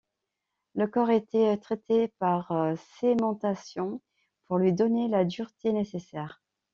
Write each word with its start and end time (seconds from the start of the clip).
Le 0.73 0.87
corps 0.87 1.11
était 1.11 1.55
traité 1.57 2.07
par 2.17 2.51
cémentation 2.99 4.01
pour 4.47 4.57
lui 4.57 4.73
donner 4.73 5.07
la 5.07 5.25
dureté 5.25 5.71
nécessaire. 5.73 6.41